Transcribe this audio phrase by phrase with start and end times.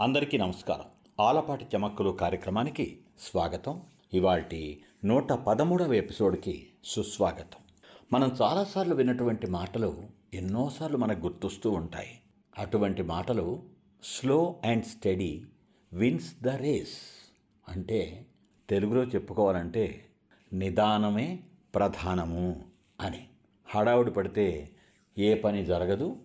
[0.00, 0.84] అందరికీ నమస్కారం.
[1.20, 3.82] ఆలపాటి చమక్కులు కార్యక్రమానికి స్వాగతం.
[4.14, 7.58] ఇవాటి నూట పదమూడవ ఎపిసోడ్కి సుస్వాగతం.
[8.12, 10.04] మనం చాలాసార్లు విన్నటువంటి మాటలు
[10.34, 12.18] ఎన్నోసార్లు మనకు గుర్తొస్తూ ఉంటాయి.
[12.58, 13.62] అటువంటి మాటలు
[14.04, 15.42] slow and steady
[15.92, 16.98] wins the race.
[17.68, 18.26] అంటే
[18.70, 20.06] తెలుగులో చెప్పుకోవాలంటే
[20.52, 21.38] నిదానమే
[21.74, 22.64] ప్రధానము
[23.00, 23.28] అని.
[23.66, 24.70] హడావుడి పడితే
[25.18, 26.16] ఏ పని జరగదు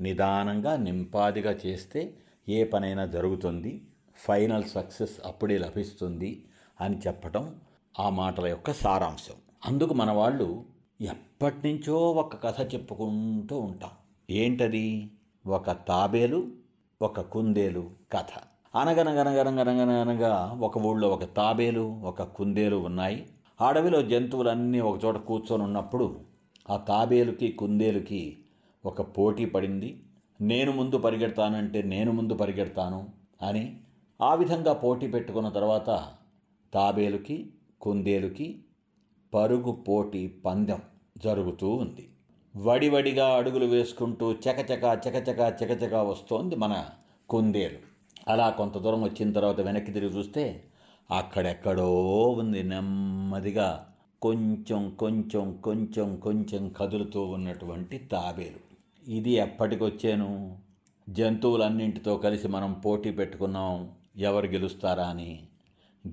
[0.00, 2.14] నిదానంగా నింపాదిగా చేస్తే
[2.48, 6.44] ఏ పనైనా జరుగుతుంది ఫైనల్ సక్సెస్ అప్పుడే లభిస్తుంది
[6.80, 7.54] అని చెప్పటం
[8.00, 9.34] ఆ మాటల యొక్క సారాంశం.
[9.66, 10.64] అందుకు మన వాళ్ళు
[11.00, 13.90] ఎప్పటి నుంచో ఒక కథ చెప్పుకుంటూ ఉంటాం.
[14.30, 15.10] ఏంటది?
[15.46, 16.48] ఒక తాబేలు
[17.02, 18.26] ఒక కుందేలు కథ.
[18.76, 23.26] అనగనగనగనగనగనగా ఒక ఊళ్ళో ఒక తాబేలు ఒక కుందేలు ఉన్నాయి.
[23.60, 26.20] అడవిలో జంతువులన్నీ ఒకచోట కూర్చొని ఉన్నప్పుడు
[26.70, 28.38] ఆ తాబేలుకి కుందేలుకి
[28.84, 30.02] ఒక పోటీ పడింది.
[30.40, 33.08] నేను ముందు పరిగెడతానంటే నేను ముందు పరిగెడతాను
[33.42, 33.76] అని
[34.20, 36.08] ఆ విధంగా పోటీ పెట్టుకున్న తర్వాత
[36.74, 38.58] తాబేలుకి కుందేలుకి
[39.34, 40.82] పరుగు పోటీ పందెం
[41.18, 42.08] జరుగుతూ ఉంది.
[42.56, 46.86] వడివడిగా అడుగులు వేసుకుంటూ చకచక చకచక చకచక వస్తోంది మన
[47.28, 47.78] కుందేలు.
[48.28, 50.64] అలా కొంత దూరం వచ్చిన తర్వాత వెనక్కి తిరిగి చూస్తే
[51.10, 51.92] అక్కడెక్కడో
[52.38, 53.86] ఉంది నెమ్మదిగా
[54.22, 58.67] కొంచెం కొంచెం కొంచెం కొంచెం కదులుతూ ఉన్నటువంటి తాబేలు.
[59.08, 60.58] ఇది ఎప్పటికొచ్చాను?
[61.08, 63.90] జంతువులన్నింటితో కలిసి మనం పోటీ పెట్టుకున్నాం.
[64.16, 65.46] ఎవరు గెలుస్తారా అని.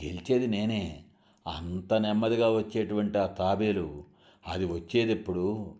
[0.05, 1.03] గెలిచేది నేనే.
[1.47, 4.03] అంత నెమ్మదిగా వచ్చేటువంటి ఆ తాబేలు.
[4.47, 5.75] అది వచ్చేదెప్పుడు?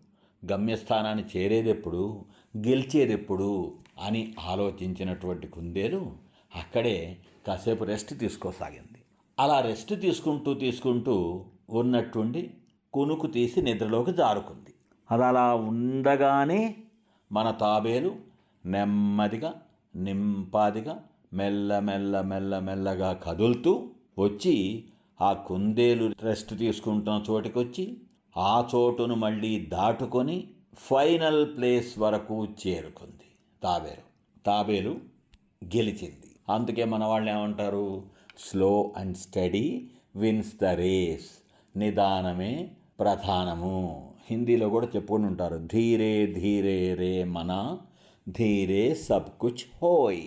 [0.52, 2.24] గమ్యస్థానాన్ని చేరేదెప్పుడు?
[2.56, 3.74] గెలిచేదెప్పుడు?
[4.02, 6.16] అని ఆలోచించినటువంటి కుందేలు
[6.56, 9.02] అక్కడే కాసేపు రెస్ట్ తీసుకోసాగింది.
[9.38, 12.50] అలా రెస్ట్ తీసుకుంటూ తీసుకుంటూ ఉన్నట్టుండి
[12.92, 14.74] కునుకు తీసి నిద్రలోకి జారుకుంది.
[15.10, 16.76] అది అలా ఉండగానే
[17.32, 18.16] మన తాబేలు
[18.66, 19.54] నెమ్మదిగా
[19.96, 23.88] నింపాదిగా మెల్ల మెల్ల మెల్ల మెల్లగా కదులుతూ
[24.18, 24.84] వచ్చి
[25.20, 27.96] ఆ కుందేలు రెస్ట్ తీసుకుంటున్న చోటికొచ్చి
[28.36, 33.28] ఆ చోటును మళ్ళీ దాటుకొని ఫైనల్ ప్లేస్ వరకు చేరుకుంది
[33.62, 34.42] తాబేలు.
[34.46, 34.90] తాబేలు
[35.64, 36.36] గెలిచింది.
[36.48, 38.02] అందుకే మన వాళ్ళు ఏమంటారు?
[38.38, 41.30] Slow and steady wins the race.
[41.78, 42.70] నిదానమే
[43.00, 44.05] ప్రధానము.
[44.30, 47.78] హిందీలో కూడా చెప్పుకుని ఉంటారు ధీరే ధీరే రే మన
[48.28, 50.22] ధీరే సబ్ కుచ్ హోయ్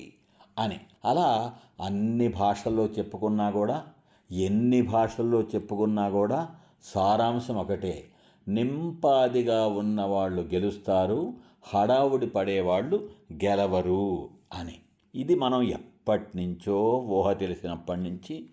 [0.57, 0.79] అని.
[1.05, 3.83] అలా అన్ని భాషల్లో చెప్పుకున్నా కూడా
[4.31, 6.49] ఎన్ని భాషల్లో చెప్పుకున్నా కూడా
[6.83, 8.03] సారాంశం ఒకటే.
[8.47, 11.33] నింపాదిగా ఉన్నవాళ్ళు గెలుస్తారు
[11.63, 14.75] హడావుడి పడేవాళ్ళు గెలవరు అని.
[15.15, 18.45] ఇది మనం ఎప్పటి నుంచో ఊహ తెలిసినప్పటి నుంచి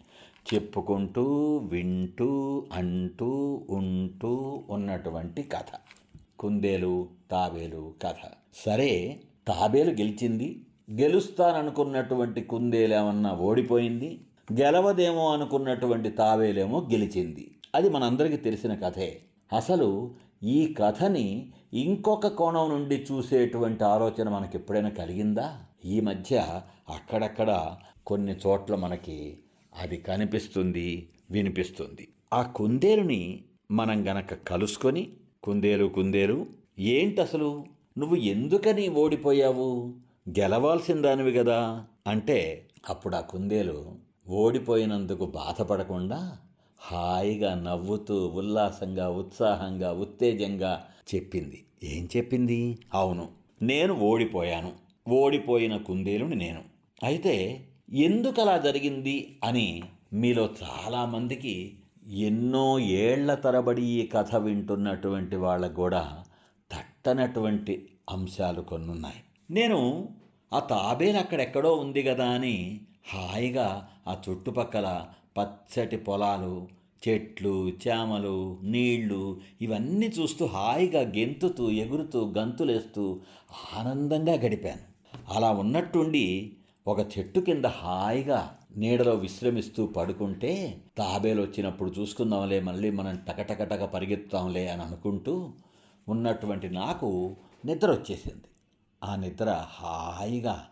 [0.55, 5.79] చెప్పుకుంటూ వింటూ అంటూ ఉంటూ ఉన్నటువంటి కథ.
[6.39, 8.15] కుందేలు తాబేలు కథ.
[8.55, 10.67] సరే తాబేలు గెలిచింది.
[10.91, 14.21] గెలుస్తాననుకున్నటువంటి కుందేలేమన్నా ఓడిపోయింది.
[14.53, 17.51] గెలవదేమో అనుకున్నటువంటి తాబేలేమో గెలిచింది.
[17.75, 19.21] అది మనందరికీ తెలిసిన కథే.
[19.53, 25.59] అసలు ఈ కథని ఇంకొక కోణం నుండి చూసేటువంటి ఆలోచన మనకి ఎప్పుడైనా కలిగిందా?
[25.85, 27.77] ఈ మధ్య అక్కడక్కడ
[28.07, 29.39] కొన్ని చోట్ల మనకి
[29.77, 32.09] అది కనిపిస్తుంది వినిపిస్తుంది.
[32.33, 35.09] ఆ కుందేలుని మనం గనక కలుసుకొని
[35.45, 36.47] కుందేలు కుందేలు
[36.79, 37.65] ఏంటసలు
[37.99, 39.95] నువ్వు ఎందుకని ఓడిపోయావు?
[40.39, 43.93] గెలవాల్సిందానివి కదా అంటే అప్పుడు ఆ కుందేలు
[44.29, 46.39] ఓడిపోయినందుకు బాధపడకుండా
[46.79, 51.65] హాయిగా నవ్వుతూ ఉల్లాసంగా ఉత్సాహంగా ఉత్తేజంగా చెప్పింది.
[51.83, 52.79] ఏం చెప్పింది?
[52.95, 53.29] అవును
[53.63, 54.73] నేను ఓడిపోయాను.
[55.09, 56.63] ఓడిపోయిన కుందేలుని నేను.
[57.03, 57.65] అయితే
[57.95, 59.83] ఎందుకు అలా జరిగింది అని
[60.13, 66.25] మీలో చాలామందికి ఎన్నో ఏళ్ళ తరబడి ఈ కథ వింటున్నటువంటి వాళ్ళకు కూడా
[66.73, 69.21] తట్టనటువంటి అంశాలు కొన్ని ఉన్నాయి
[69.51, 70.09] నేను
[70.53, 75.07] ఆ తాబేలు అక్కడెక్కడో ఉంది కదా అని హాయిగా ఆ చుట్టుపక్కల
[75.39, 76.69] పచ్చటి పొలాలు
[77.09, 83.21] చెట్లు చేమలు నీళ్ళు ఇవన్నీ చూస్తూ హాయిగా గెంతుతూ ఎగురుతూ గంతులేస్తూ
[83.77, 84.85] ఆనందంగా గడిపాను.
[85.35, 86.57] అలా ఉన్నట్టుండి
[86.89, 94.83] ఒక చెట్టు కింద హాయిగా నీడలో విశ్రమిస్తూ పడుకుంటే తాబేలు వచ్చినప్పుడు చూసుకుందాంలే మళ్ళీ మనం టకటకటక పరిగెత్తాంలే అని
[94.83, 95.53] అనుకుంటూ
[96.09, 98.45] ఉన్నటువంటి నాకు నిద్ర వచ్చేసింది.
[99.05, 100.67] ఆ నిద్ర హాయిగా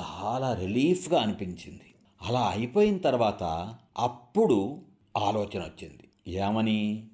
[0.00, 1.94] చాలా రిలీఫ్గా అనిపించింది.
[2.22, 4.82] అలా అయిపోయిన తర్వాత అప్పుడు
[5.16, 6.08] ఆలోచన వచ్చింది.
[6.28, 7.06] ఏమని?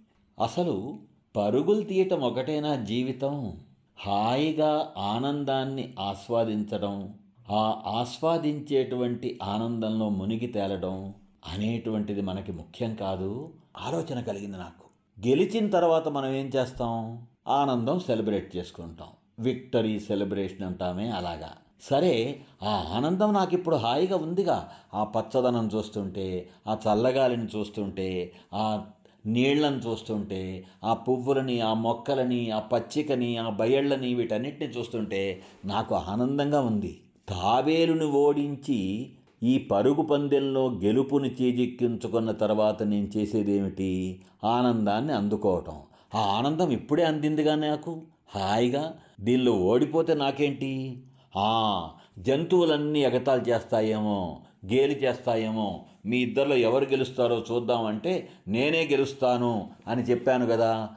[0.43, 0.99] అసలు
[1.37, 3.61] పరుగులు తీయటం ఒకటేనా జీవితం?
[4.01, 7.18] హాయిగా ఆనందాన్ని ఆస్వాదించడం
[7.51, 11.15] ఆ ఆస్వాదించేటువంటి ఆనందంలో మునిగి తేలడం
[11.49, 13.53] అనేటువంటిది మనకి ముఖ్యం కాదు.
[13.77, 14.89] ఆలోచన కలిగింది నాకు.
[15.29, 17.27] గెలిచిన తర్వాత మనం ఏం చేస్తాం?
[17.49, 19.09] ఆనందం సెలబ్రేట్ చేసుకుంటాం.
[19.39, 21.53] విక్టరీ సెలబ్రేషన్ అంటామే అలాగా.
[21.81, 24.69] సరే ఆ ఆనందం నాకు ఇప్పుడు హాయిగా ఉందిగా.
[24.95, 28.85] ఆ పచ్చదనం చూస్తుంటే ఆ చల్లగాలిని చూస్తుంటే ఆ
[29.27, 37.01] నీళ్ళను చూస్తుంటే ఆ పువ్వులని ఆ మొక్కలని ఆ పచ్చికని ఆ బయళ్ళని వీటన్నిటిని చూస్తుంటే నాకు ఆనందంగా ఉంది.
[37.29, 39.11] తాబేలుని ఓడించి
[39.43, 44.23] ఈ పరుగు పందెంలో గెలుపుని చేజిక్కించుకున్న తర్వాత నేను చేసేదేమిటి?
[44.45, 45.81] ఆనందాన్ని అందుకోవటం.
[46.15, 48.03] ఆ ఆనందం ఇప్పుడే అందిందిగా నాకు?
[48.29, 48.95] హాయిగా?
[49.21, 51.03] దీనిలో ఓడిపోతే నాకేంటి?
[51.37, 51.89] ఆ
[52.19, 54.41] జంతువులన్నీ ఎగతాలు చేస్తాయేమో
[54.73, 60.89] గేలి చేస్తాయేమో మీ ఇద్దరిలో ఎవరు గెలుస్తారో చూద్దామంటే నేనే గెలుస్తాను అని చెప్పాను కదా.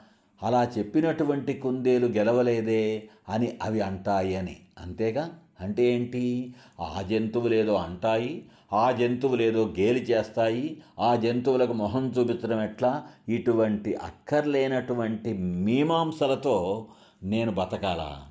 [0.44, 5.30] అలా చెప్పినటువంటి కుందేలు గెలవలేదే అని అవి అంటాయి అని అంతేగా?
[5.62, 6.54] అంటే ఏంటి?
[6.80, 13.04] ఆ జంతువులేదో అంటాయి ఆ జంతువులేదో గేలి చేస్తాయి ఆ జంతువులకు మొహం చూపించడం ఎట్లా?
[13.30, 16.88] ఇటువంటి అక్కర్లేనటువంటి మీమాంసలతో
[17.24, 18.22] నేను బతకాలా?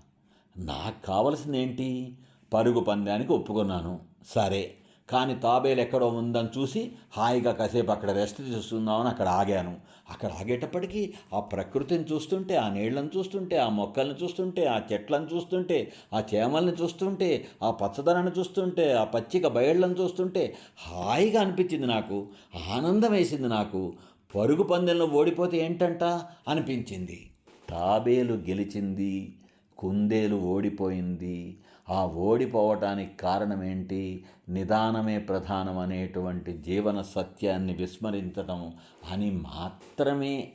[0.56, 2.16] నాకు కావలసింది ఏంటి
[2.52, 4.00] పరుగు పందానికి ఒప్పుకున్నాను.
[4.28, 4.74] సరే.
[5.10, 9.76] కానీ తాబేలు ఎక్కడో ఉందని చూసి హాయిగా కాసేపు అక్కడ రెస్ట్ తీసుకుందామని అక్కడ ఆగాను.
[10.10, 16.22] అక్కడ ఆగేటప్పటికీ ఆ ప్రకృతిని చూస్తుంటే ఆ నీళ్ళను చూస్తుంటే ఆ మొక్కల్ని చూస్తుంటే ఆ చెట్లను చూస్తుంటే ఆ
[16.34, 20.54] చేమల్ని చూస్తుంటే ఆ పచ్చదనాన్ని చూస్తుంటే ఆ పచ్చిక బయళ్ళను చూస్తుంటే
[20.86, 22.28] హాయిగా అనిపించింది నాకు.
[22.72, 23.92] ఆనందం వేసింది నాకు.
[24.34, 26.04] పరుగు పందెంలో ఓడిపోతే ఏంటంట?
[26.48, 27.30] అనిపించింది.
[27.70, 29.36] తాబేలు గెలిచింది.
[29.80, 31.58] కుందేలు ఓడిపోయింది.
[31.90, 38.72] ఆ ఓడిపోవటానికి కారణం ఏంటి నిదానమే ప్రధానం అనేటువంటి జీవన సత్యాన్ని విస్మరించటం
[39.12, 40.52] అని మాత్రమే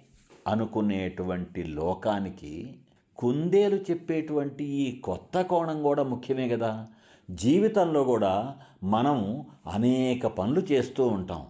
[0.47, 2.75] అనుకునేటువంటి లోకానికి
[3.17, 6.87] కుందేలు చెప్పేటువంటి ఈ కొత్త కోణం కూడా ముఖ్యమే కదా.
[7.31, 11.45] జీవితంలో కూడా మనం అనేక పనులు చేస్తూ ఉంటాం.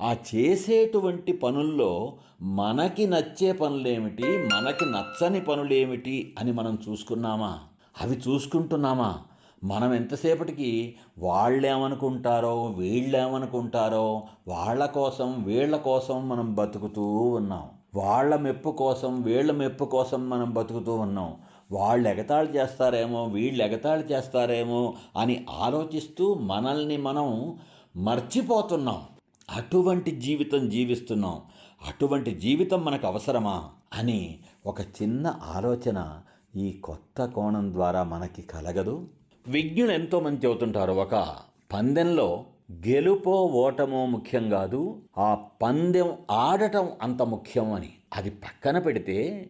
[0.00, 2.12] ఆ చేసేటువంటి పనుల్లో
[2.42, 4.22] మనకి నచ్చే పనులేమిటి?
[4.22, 7.58] మనకి నచ్చని పనులేమిటి అని మనం చూసుకున్నామా?
[8.00, 9.18] అవి చూసుకుంటున్నామా?
[9.64, 17.68] మనం ఎంతసేపటికి వాళ్ళేమనుకుంటారో వీళ్ళేమనుకుంటారో వాళ్ళ కోసం వీళ్ళ కోసం మనం బతుకుతూ ఉన్నాం.
[17.94, 21.34] వాళ్ళ మెప్పు కోసం వీళ్ళ మెప్పు కోసం మనం బతుకుతూ ఉన్నాం.
[21.72, 27.58] వాళ్ళు ఎగతాళి చేస్తారేమో వీళ్ళు ఎగతాళి చేస్తారేమో అని ఆలోచిస్తూ మనల్ని మనం
[27.96, 29.02] మర్చిపోతున్నాం.
[29.50, 31.42] అటువంటి జీవితం జీవిస్తున్నాం
[31.86, 36.20] అటువంటి జీవితం మనకు అవసరమా అని ఒక చిన్న ఆలోచన
[36.56, 39.08] ఈ కొత్త కోణం ద్వారా మనకి కలగదు.
[39.48, 41.36] విజ్ఞులు ఎంతో మంది ఒక
[41.72, 47.92] పందెంలో గెలుపో ఓటమో ముఖ్యం కాదు ఆ పందెం ఆడటం అంత ముఖ్యం అని.
[48.14, 49.48] అది పక్కన పెడితే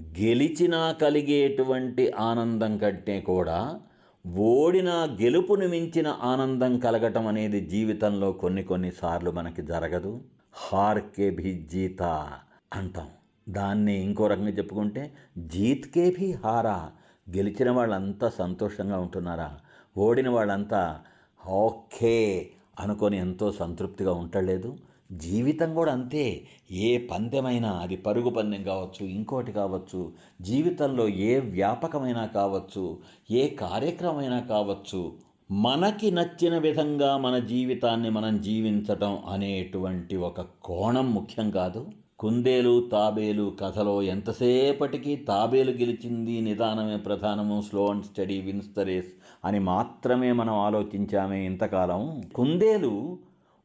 [0.00, 3.80] గెలిచినా కలిగేటువంటి ఆనందం కంటే కూడా
[4.26, 10.20] ఓడిన గెలుపుని మించిన ఆనందం కలగటం అనేది జీవితంలో కొన్ని కొన్నిసార్లు మనకి జరగదు.
[10.52, 12.32] హార్కే భీ జీతా
[12.72, 13.08] అంటాం.
[13.48, 16.90] దాన్ని ఇంకో రకంగా చెప్పుకుంటే జీత్కే భీ హారా.
[17.36, 19.58] గెలిచిన వాళ్ళంతా సంతోషంగా ఉంటున్నారా?
[19.98, 21.00] ఓడిన వాళ్ళంతా
[21.46, 22.50] ఓకే
[22.80, 24.76] అనుకొని ఎంతో సంతృప్తిగా ఉండలేదు.
[25.14, 26.42] జీవితం కూడా అంతే.
[26.70, 30.12] ఏ పందెమైనా అది పరుగు పందెం కావచ్చు ఇంకోటి కావచ్చు
[30.42, 32.98] జీవితంలో ఏ వ్యాపకమైనా కావచ్చు
[33.30, 35.12] ఏ కార్యక్రమైనా కావచ్చు
[35.50, 41.86] మనకి నచ్చిన విధంగా మన జీవితాన్ని మనం జీవించటం అనేటువంటి ఒక కోణం ముఖ్యం కాదు.
[42.18, 49.12] కుందేలు తాబేలు కథలో ఎంతసేపటికి తాబేలు గెలిచింది నిదానమే ప్రధానము slow and steady wins the race
[49.44, 52.22] అని మాత్రమే మనం ఆలోచించామే ఇంతకాలం.
[52.34, 53.18] కుందేలు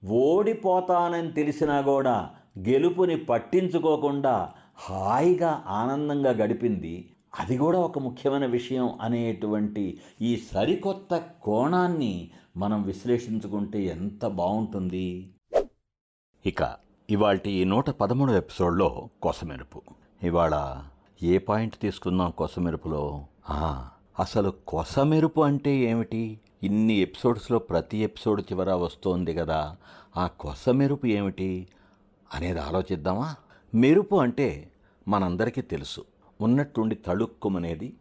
[0.05, 2.29] ఓడిపోతానని తెలిసినా కూడా
[2.59, 7.13] గెలుపుని పట్టించుకోకుండా హాయిగా ఆనందంగా గడిపింది.
[7.39, 15.33] అది కూడా ఒక ముఖ్యమైన విషయం అనేటువంటి ఈ సరికొత్త కోణాన్ని మనం విశ్లేషించుకుంటే ఎంత బాగుంటుంది?
[16.45, 16.75] ఇక
[17.09, 19.81] ఇవాల్టి ఈ నూట పదమూడు ఎపిసోడ్లో కొసమెరుపు.
[20.23, 20.83] ఇవాళ
[21.23, 23.25] ఏ పాయింట్ తీసుకుందాం కొసమెరుపులో?
[23.49, 23.89] ఆ,
[24.19, 26.39] అసలు కొసమెరుపు అంటే ఏమిటి?
[26.63, 29.77] ఇన్ని ఎపిసోడ్స్లో ప్రతి ఎపిసోడ్ చివర వస్తోంది కదా.
[30.17, 31.67] ఆ కొస మెరుపు ఏమిటి?
[32.33, 33.35] అనేది ఆలోచిద్దామా?
[33.75, 34.71] మెరుపు అంటే
[35.07, 36.05] మనందరికీ తెలుసు.
[36.41, 37.93] ఉన్నట్టుండి తళుక్కుమనేది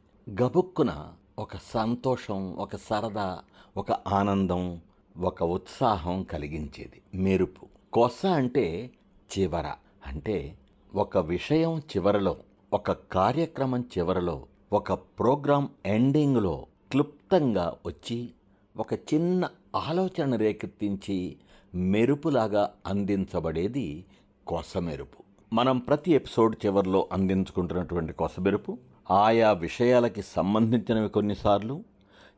[0.43, 1.09] గబుక్కున
[1.39, 3.39] ఒక సంతోషం ఒక సరదా
[3.77, 4.81] ఒక ఆనందం
[5.19, 7.67] ఒక ఉత్సాహం కలిగించేది మెరుపు.
[7.93, 8.91] కొస అంటే
[9.39, 9.73] చివర
[10.07, 10.59] అంటే
[10.95, 12.37] ఒక విషయం చివరలో
[12.73, 18.29] ఒక కార్యక్రమం చివరలో ఒక ప్రోగ్రాం ఎండింగ్లో క్లుప్తంగా వచ్చి
[18.77, 21.37] ఒక చిన్న ఆలోచన రేకెత్తించి
[21.75, 24.05] మెరుపులాగా అందించబడేది
[24.47, 25.23] కొసమెరుపు.
[25.53, 28.79] మనం ప్రతి ఎపిసోడ్ చివరిలో అందించుకుంటున్నటువంటి కొసమెరుపు.
[29.11, 31.85] ఆయా విషయాలకి సంబంధించినవి కొన్నిసార్లు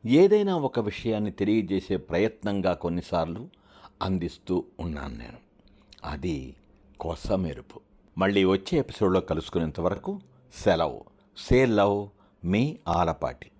[0.05, 3.47] ఏదైనా ఒక విషయాన్ని తెలియజేసే ప్రయత్నంగా కొన్నిసార్లు
[4.01, 5.37] అందిస్తూ ఉన్నాను నేను.
[6.05, 6.55] అది
[6.99, 7.79] కొసమెరుపు.
[8.17, 10.19] మళ్ళీ వచ్చే ఎపిసోడ్లో కలుసుకునేంత వరకు
[10.63, 11.03] సెలవు.
[11.37, 12.07] Say love.
[12.43, 13.51] మీ ఆలపాటి.